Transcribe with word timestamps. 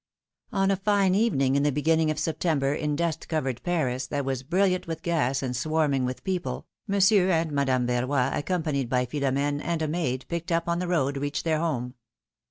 O 0.51 0.63
X 0.63 0.73
a 0.73 0.77
fine 0.77 1.13
evening 1.13 1.55
in 1.55 1.61
the 1.61 1.71
beginning 1.71 2.09
of 2.09 2.17
September, 2.17 2.73
in 2.73 2.95
dust 2.95 3.27
covered 3.27 3.61
Paris, 3.61 4.07
that 4.07 4.25
was 4.25 4.41
brilliant 4.41 4.87
with 4.87 5.03
gas, 5.03 5.43
and 5.43 5.55
swarming 5.55 6.05
with 6.05 6.23
people. 6.23 6.65
Monsieur 6.87 7.29
and 7.29 7.51
Madame 7.51 7.85
Verrov, 7.85 8.33
accompanied 8.35 8.89
by 8.89 9.05
Philom^ne 9.05 9.61
and 9.63 9.81
a 9.83 9.87
maid 9.87 10.25
picked 10.27 10.51
up 10.51 10.67
on 10.67 10.79
the 10.79 10.87
road, 10.87 11.17
reached 11.17 11.43
their 11.43 11.59
home. 11.59 11.93